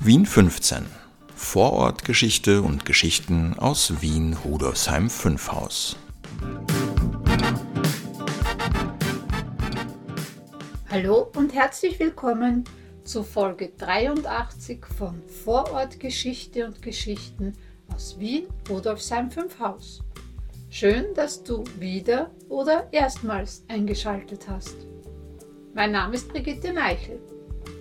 [0.00, 0.86] Wien 15.
[1.34, 5.96] Vorortgeschichte und Geschichten aus Wien Rudolfsheim 5 Haus.
[10.88, 12.62] Hallo und herzlich willkommen
[13.02, 17.54] zu Folge 83 von Vorortgeschichte und Geschichten
[17.92, 20.04] aus Wien Rudolfsheim 5 Haus.
[20.70, 24.76] Schön, dass du wieder oder erstmals eingeschaltet hast.
[25.74, 27.18] Mein Name ist Brigitte Neichel.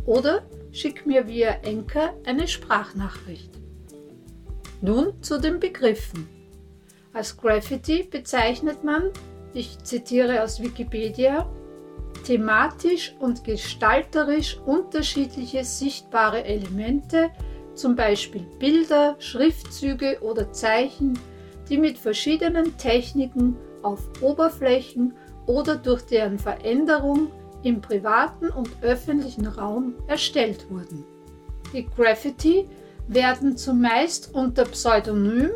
[0.06, 3.52] oder schick mir via Enker eine Sprachnachricht.
[4.82, 6.30] Nun zu den Begriffen.
[7.14, 9.10] Als Graffiti bezeichnet man,
[9.54, 11.50] ich zitiere aus Wikipedia,
[12.26, 17.32] thematisch und gestalterisch unterschiedliche sichtbare Elemente,
[17.74, 21.18] zum Beispiel Bilder, Schriftzüge oder Zeichen,
[21.70, 25.14] die mit verschiedenen Techniken auf Oberflächen
[25.46, 27.28] oder durch deren Veränderung
[27.64, 31.04] im privaten und öffentlichen Raum erstellt wurden.
[31.74, 32.68] Die Graffiti
[33.08, 35.52] werden zumeist unter Pseudonym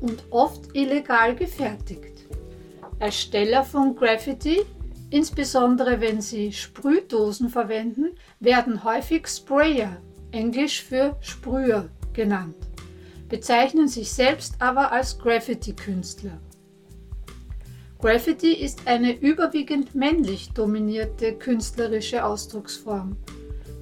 [0.00, 2.26] und oft illegal gefertigt.
[2.98, 4.60] Ersteller von Graffiti,
[5.10, 9.96] insbesondere wenn sie Sprühdosen verwenden, werden häufig Sprayer,
[10.30, 12.69] englisch für Sprüher, genannt
[13.30, 16.38] bezeichnen sich selbst aber als Graffiti-Künstler.
[17.98, 23.16] Graffiti ist eine überwiegend männlich dominierte künstlerische Ausdrucksform.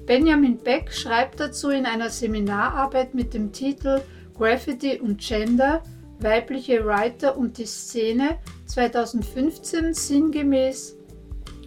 [0.05, 4.01] Benjamin Beck schreibt dazu in einer Seminararbeit mit dem Titel
[4.37, 5.83] Graffiti und Gender,
[6.19, 10.95] weibliche Writer und die Szene 2015 sinngemäß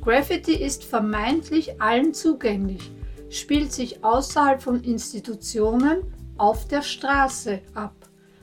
[0.02, 2.90] Graffiti ist vermeintlich allen zugänglich,
[3.30, 6.02] spielt sich außerhalb von Institutionen
[6.42, 7.94] auf der Straße ab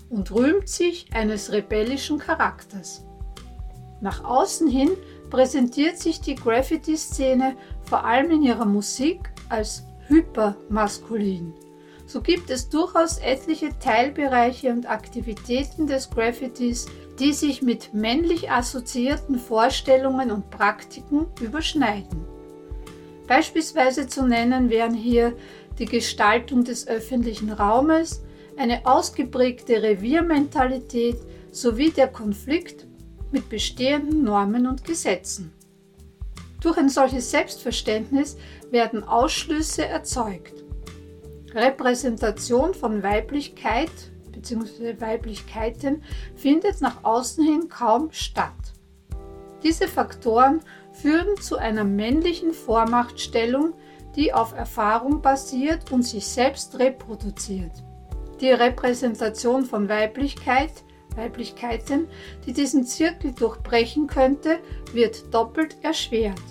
[0.10, 3.04] und rühmt sich eines rebellischen Charakters.
[4.00, 4.92] Nach außen hin
[5.30, 11.54] präsentiert sich die Graffiti-Szene vor allem in ihrer Musik als hypermaskulin.
[12.06, 16.88] So gibt es durchaus etliche Teilbereiche und Aktivitäten des Graffitis,
[17.20, 22.26] die sich mit männlich assoziierten Vorstellungen und Praktiken überschneiden.
[23.28, 25.34] Beispielsweise zu nennen wären hier
[25.80, 28.22] die Gestaltung des öffentlichen Raumes,
[28.58, 31.18] eine ausgeprägte Reviermentalität
[31.52, 32.86] sowie der Konflikt
[33.32, 35.54] mit bestehenden Normen und Gesetzen.
[36.62, 38.38] Durch ein solches Selbstverständnis
[38.70, 40.66] werden Ausschlüsse erzeugt.
[41.56, 43.92] Repräsentation von Weiblichkeit
[44.32, 45.00] bzw.
[45.00, 46.04] Weiblichkeiten
[46.36, 48.54] findet nach außen hin kaum statt.
[49.64, 50.60] Diese Faktoren
[50.92, 53.74] führen zu einer männlichen Vormachtstellung,
[54.16, 57.72] die auf Erfahrung basiert und sich selbst reproduziert.
[58.42, 60.72] Die Repräsentation von Weiblichkeit,
[61.16, 62.08] Weiblichkeiten,
[62.46, 64.60] die diesen Zirkel durchbrechen könnte,
[64.94, 66.42] wird doppelt erschwert.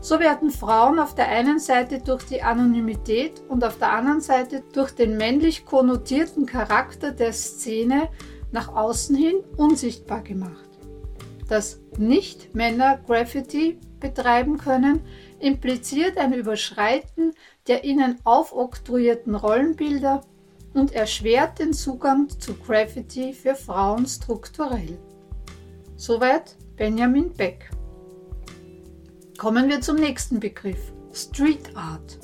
[0.00, 4.64] So werden Frauen auf der einen Seite durch die Anonymität und auf der anderen Seite
[4.72, 8.08] durch den männlich konnotierten Charakter der Szene
[8.50, 10.68] nach außen hin unsichtbar gemacht.
[11.48, 15.02] Dass Nicht-Männer Graffiti betreiben können,
[15.42, 17.32] impliziert ein Überschreiten
[17.68, 20.22] der ihnen aufoktroyierten Rollenbilder
[20.74, 24.98] und erschwert den Zugang zu Graffiti für Frauen strukturell.
[25.96, 27.70] Soweit Benjamin Beck.
[29.38, 32.18] Kommen wir zum nächsten Begriff, Street Art.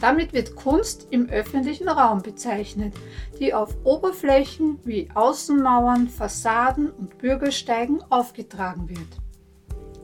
[0.00, 2.94] Damit wird Kunst im öffentlichen Raum bezeichnet,
[3.38, 9.20] die auf Oberflächen wie Außenmauern, Fassaden und Bürgersteigen aufgetragen wird.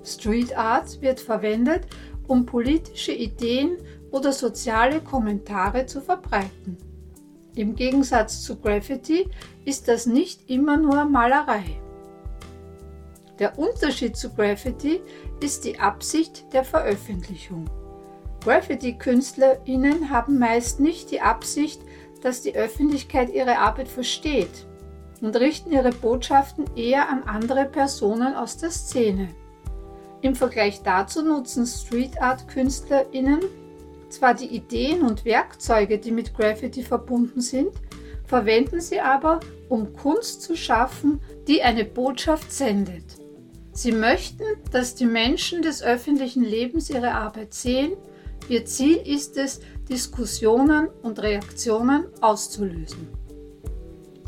[0.04, 1.86] Street Art wird verwendet,
[2.28, 3.78] um politische Ideen
[4.10, 6.76] oder soziale Kommentare zu verbreiten.
[7.54, 9.28] Im Gegensatz zu Graffiti
[9.64, 11.64] ist das nicht immer nur Malerei.
[13.38, 15.00] Der Unterschied zu Graffiti
[15.40, 17.68] ist die Absicht der Veröffentlichung.
[18.44, 21.80] Graffiti-KünstlerInnen haben meist nicht die Absicht,
[22.22, 24.66] dass die Öffentlichkeit ihre Arbeit versteht
[25.20, 29.28] und richten ihre Botschaften eher an andere Personen aus der Szene.
[30.26, 33.38] Im Vergleich dazu nutzen Street Art KünstlerInnen
[34.08, 37.68] zwar die Ideen und Werkzeuge, die mit Graffiti verbunden sind,
[38.24, 39.38] verwenden sie aber,
[39.68, 43.04] um Kunst zu schaffen, die eine Botschaft sendet.
[43.70, 44.42] Sie möchten,
[44.72, 47.92] dass die Menschen des öffentlichen Lebens ihre Arbeit sehen.
[48.48, 53.06] Ihr Ziel ist es, Diskussionen und Reaktionen auszulösen.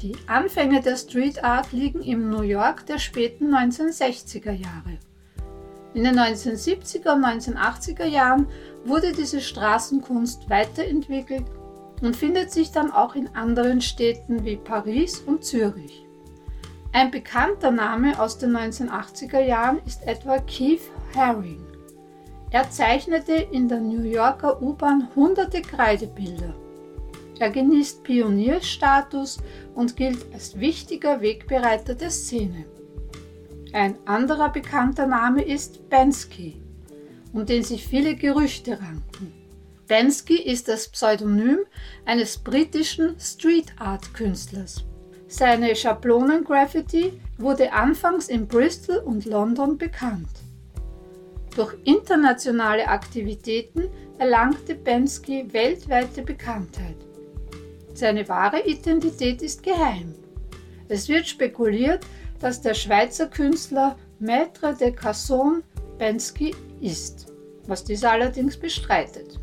[0.00, 5.00] Die Anfänge der Street Art liegen im New York der späten 1960er Jahre.
[5.94, 8.46] In den 1970er und 1980er Jahren
[8.84, 11.44] wurde diese Straßenkunst weiterentwickelt
[12.02, 16.04] und findet sich dann auch in anderen Städten wie Paris und Zürich.
[16.92, 21.64] Ein bekannter Name aus den 1980er Jahren ist etwa Keith Haring.
[22.50, 26.54] Er zeichnete in der New Yorker U-Bahn hunderte Kreidebilder.
[27.38, 29.38] Er genießt Pionierstatus
[29.74, 32.64] und gilt als wichtiger Wegbereiter der Szene.
[33.72, 36.62] Ein anderer bekannter Name ist Bensky,
[37.32, 39.34] um den sich viele Gerüchte ranken.
[39.86, 41.58] Bensky ist das Pseudonym
[42.06, 44.84] eines britischen Street Art Künstlers.
[45.26, 50.28] Seine Schablonen-Graffiti wurde anfangs in Bristol und London bekannt.
[51.54, 56.96] Durch internationale Aktivitäten erlangte Bensky weltweite Bekanntheit.
[57.92, 60.14] Seine wahre Identität ist geheim.
[60.88, 62.06] Es wird spekuliert,
[62.40, 65.62] dass der Schweizer Künstler Maître de Casson
[65.98, 67.32] Bensky ist,
[67.66, 69.38] was dieser allerdings bestreitet.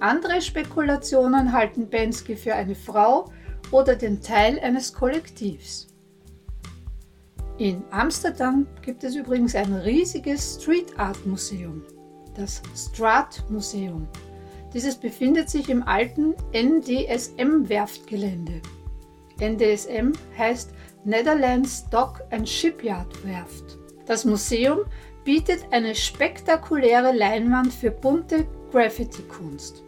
[0.00, 3.30] Andere Spekulationen halten Bensky für eine Frau
[3.70, 5.86] oder den Teil eines Kollektivs.
[7.58, 11.82] In Amsterdam gibt es übrigens ein riesiges Street Art Museum,
[12.34, 14.08] das Strat Museum.
[14.72, 18.62] Dieses befindet sich im alten NDSM-Werftgelände.
[19.40, 20.70] NDSM heißt
[21.04, 23.78] Netherlands Dock and Shipyard Werft.
[24.06, 24.80] Das Museum
[25.24, 29.82] bietet eine spektakuläre Leinwand für bunte Graffiti-Kunst.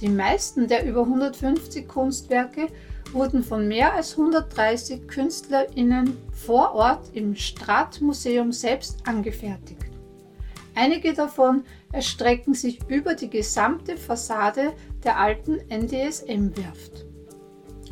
[0.00, 2.66] Die meisten der über 150 Kunstwerke
[3.12, 9.92] wurden von mehr als 130 KünstlerInnen vor Ort im Strat-Museum selbst angefertigt.
[10.74, 14.72] Einige davon erstrecken sich über die gesamte Fassade
[15.04, 17.11] der alten NDSM-Werft.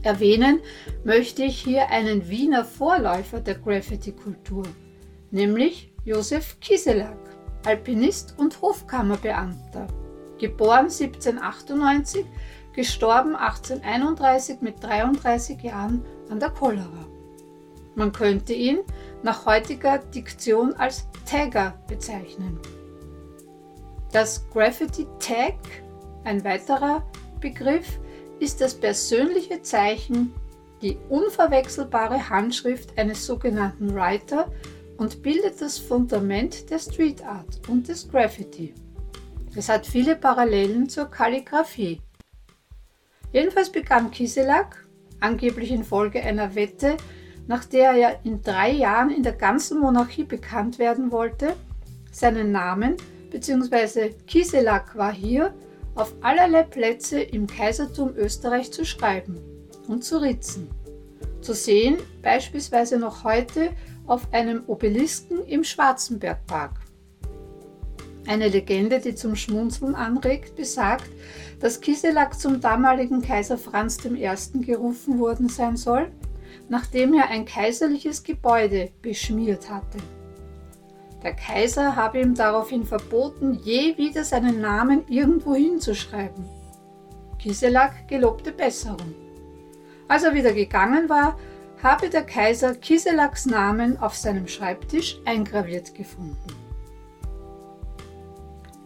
[0.02, 0.61] Erwähnen
[1.05, 4.64] möchte ich hier einen Wiener Vorläufer der Graffiti-Kultur,
[5.31, 7.19] nämlich Josef Kiselak,
[7.67, 9.87] Alpinist und Hofkammerbeamter,
[10.38, 12.25] geboren 1798,
[12.75, 17.06] gestorben 1831 mit 33 Jahren an der Cholera.
[17.94, 18.79] Man könnte ihn
[19.23, 22.58] nach heutiger Diktion als Tagger bezeichnen.
[24.12, 25.58] Das Graffiti Tag,
[26.25, 27.05] ein weiterer
[27.41, 28.00] Begriff,
[28.40, 30.32] ist das persönliche Zeichen,
[30.82, 34.50] die unverwechselbare Handschrift eines sogenannten Writer
[34.96, 38.75] und bildet das Fundament der Street Art und des Graffiti.
[39.54, 42.00] Es hat viele Parallelen zur Kalligraphie.
[43.32, 44.87] Jedenfalls begann Kiselak,
[45.20, 46.96] angeblich infolge einer Wette,
[47.46, 51.56] nach der er in drei Jahren in der ganzen Monarchie bekannt werden wollte,
[52.10, 52.96] seinen Namen
[53.31, 54.10] bzw.
[54.26, 55.52] Kiselak war hier
[55.94, 59.38] auf allerlei Plätze im Kaisertum Österreich zu schreiben
[59.88, 60.68] und zu ritzen.
[61.40, 63.70] Zu sehen beispielsweise noch heute
[64.06, 66.73] auf einem Obelisken im Schwarzenbergpark.
[68.26, 71.11] Eine Legende, die zum Schmunzeln anregt, besagt,
[71.59, 74.61] dass Kiselak zum damaligen Kaiser Franz I.
[74.61, 76.11] gerufen worden sein soll,
[76.68, 79.99] nachdem er ein kaiserliches Gebäude beschmiert hatte.
[81.22, 86.48] Der Kaiser habe ihm daraufhin verboten, je wieder seinen Namen irgendwo hinzuschreiben.
[87.38, 89.14] Kiselak gelobte Besserung.
[90.08, 91.38] Als er wieder gegangen war,
[91.82, 96.36] habe der Kaiser Kiselaks Namen auf seinem Schreibtisch eingraviert gefunden.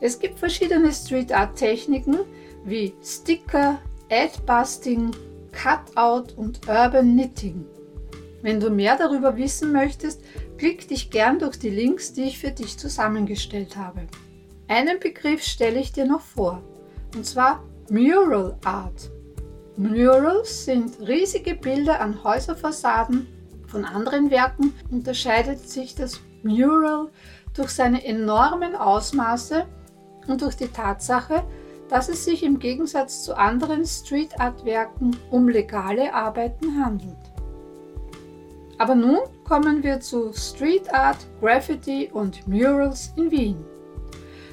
[0.00, 2.18] Es gibt verschiedene Street Art Techniken
[2.64, 3.78] wie Sticker,
[4.10, 5.12] Ad-Busting,
[5.52, 7.64] Cutout und Urban Knitting.
[8.42, 10.20] Wenn du mehr darüber wissen möchtest,
[10.58, 14.06] klick dich gern durch die Links, die ich für dich zusammengestellt habe.
[14.68, 16.62] Einen Begriff stelle ich dir noch vor,
[17.14, 19.11] und zwar Mural Art.
[19.76, 23.26] Murals sind riesige Bilder an Häuserfassaden.
[23.66, 27.11] Von anderen Werken unterscheidet sich das Mural
[27.54, 29.66] durch seine enormen Ausmaße
[30.28, 31.42] und durch die Tatsache,
[31.88, 37.16] dass es sich im Gegensatz zu anderen Street Art Werken um legale Arbeiten handelt.
[38.78, 43.64] Aber nun kommen wir zu Street Art, Graffiti und Murals in Wien.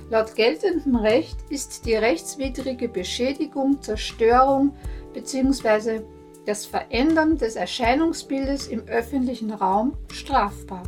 [0.09, 4.75] Laut geltendem Recht ist die rechtswidrige Beschädigung, Zerstörung
[5.13, 6.01] bzw.
[6.45, 10.83] das Verändern des Erscheinungsbildes im öffentlichen Raum strafbar.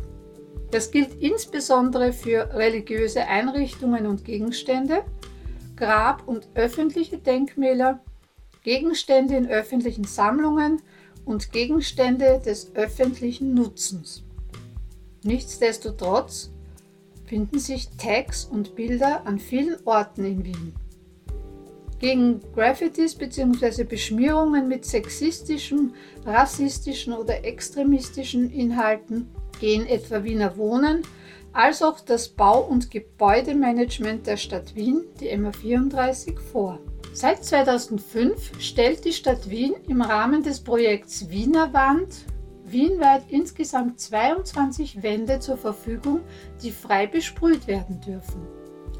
[0.70, 5.04] Das gilt insbesondere für religiöse Einrichtungen und Gegenstände,
[5.76, 8.00] Grab- und öffentliche Denkmäler,
[8.62, 10.82] Gegenstände in öffentlichen Sammlungen
[11.24, 14.24] und Gegenstände des öffentlichen Nutzens.
[15.22, 16.50] Nichtsdestotrotz
[17.24, 20.74] finden sich Tags und Bilder an vielen Orten in Wien.
[21.98, 23.84] Gegen Graffitis bzw.
[23.84, 25.94] Beschmierungen mit sexistischen,
[26.26, 29.28] rassistischen oder extremistischen Inhalten
[29.60, 31.02] gehen etwa Wiener Wohnen
[31.54, 36.80] als auch das Bau- und Gebäudemanagement der Stadt Wien, die MA34, vor.
[37.16, 42.08] Seit 2005 stellt die Stadt Wien im Rahmen des Projekts Wiener Wand
[42.64, 46.22] wienweit insgesamt 22 Wände zur Verfügung,
[46.60, 48.44] die frei besprüht werden dürfen.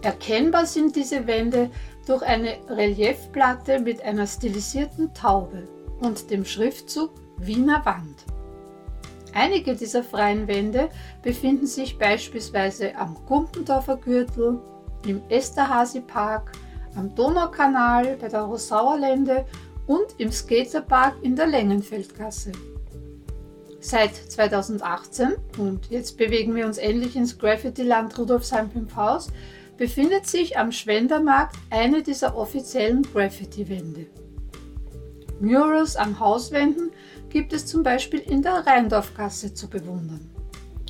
[0.03, 1.71] Erkennbar sind diese Wände
[2.07, 5.67] durch eine Reliefplatte mit einer stilisierten Taube
[5.99, 8.27] und dem Schriftzug Wiener Wand.
[9.33, 10.89] Einige dieser freien Wände
[11.23, 14.61] befinden sich beispielsweise am Gumpendorfer Gürtel,
[15.05, 16.53] im Esterhazy Park,
[16.97, 19.45] am Donaukanal bei der Rosauerlände
[19.87, 22.53] und im Skaterpark in der Längenfeldgasse.
[23.81, 29.29] Seit 2018, und jetzt bewegen wir uns endlich ins Graffiti-Land Rudolfsheim 5 Haus,
[29.77, 34.07] befindet sich am Schwendermarkt eine dieser offiziellen Graffiti-Wände.
[35.41, 36.93] Murals an Hauswänden
[37.29, 40.31] gibt es zum Beispiel in der Rheindorfgasse zu bewundern.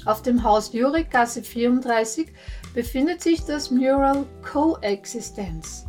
[0.05, 2.29] Auf dem Haus Jurik Gasse 34
[2.75, 5.87] befindet sich das Mural Coexistence.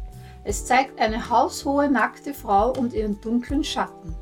[0.48, 4.16] Es zeigt eine haushohe nackte Frau und ihren dunklen Schatten.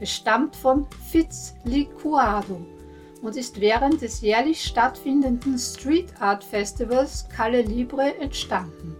[0.00, 2.60] Es stammt von Fitz Licuado
[3.22, 8.96] und ist während des jährlich stattfindenden Street Art Festivals Calle Libre entstanden.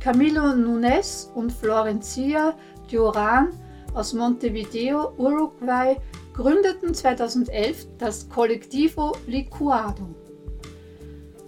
[0.00, 2.56] Camilo Nunes und Florencia
[2.90, 3.50] Duran
[3.92, 5.96] aus Montevideo, Uruguay,
[6.32, 10.14] gründeten 2011 das Collectivo Licuado.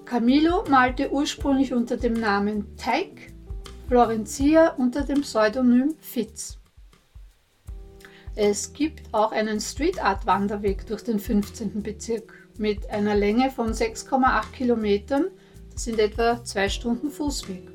[0.04, 3.32] Camilo malte ursprünglich unter dem Namen Teig,
[3.88, 6.58] Florencia unter dem Pseudonym Fitz.
[8.34, 11.82] Es gibt auch einen Street Art Wanderweg durch den 15.
[11.84, 15.26] Bezirk mit einer Länge von 6,8 Kilometern.
[15.72, 17.68] Das sind etwa zwei Stunden Fußweg.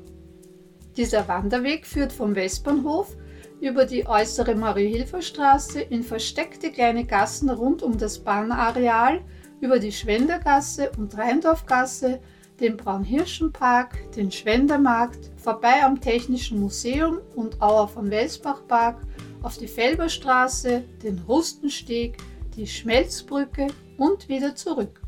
[0.98, 3.16] Dieser Wanderweg führt vom Westbahnhof
[3.62, 9.22] über die äußere Marie-Hilfer-Straße in versteckte kleine Gassen rund um das Bahnareal,
[9.62, 12.20] über die Schwendergasse und Rheindorfgasse,
[12.62, 19.02] den Braunhirschenpark, den Schwendermarkt, vorbei am Technischen Museum und Auer vom Welsbachpark
[19.42, 22.18] auf die Felberstraße, den Rustensteg,
[22.56, 23.66] die Schmelzbrücke
[23.98, 25.02] und wieder zurück.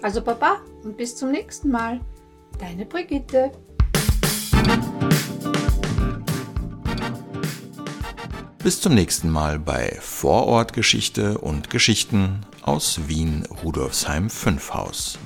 [0.02, 2.00] Also Baba und bis zum nächsten Mal.
[2.58, 3.52] Deine Brigitte.
[8.62, 15.18] Bis zum nächsten Mal bei Vorortgeschichte und Geschichten aus Wien Rudolfsheim 5 Haus.